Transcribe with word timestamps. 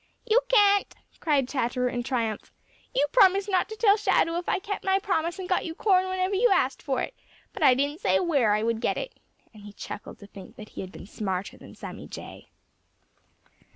"You 0.25 0.41
can't!" 0.49 0.95
cried 1.19 1.47
Chatterer 1.47 1.87
in 1.87 2.01
triumph. 2.01 2.51
"You 2.95 3.05
promised 3.11 3.47
not 3.47 3.69
to 3.69 3.75
tell 3.75 3.97
Shadow 3.97 4.35
if 4.39 4.49
I 4.49 4.57
kept 4.57 4.83
my 4.83 4.97
promise 4.97 5.37
and 5.37 5.47
got 5.47 5.63
you 5.63 5.75
corn 5.75 6.07
whenever 6.09 6.33
you 6.33 6.49
asked 6.51 6.81
for 6.81 7.01
it; 7.03 7.13
but 7.53 7.61
I 7.61 7.75
didn't 7.75 8.01
say 8.01 8.19
where 8.19 8.51
I 8.55 8.63
would 8.63 8.81
get 8.81 8.97
it," 8.97 9.19
and 9.53 9.61
he 9.61 9.73
chuckled 9.73 10.17
to 10.17 10.25
think 10.25 10.55
that 10.55 10.69
he 10.69 10.81
had 10.81 10.91
been 10.91 11.05
smarter 11.05 11.55
than 11.55 11.75
Sammy 11.75 12.07
Jay. 12.07 12.49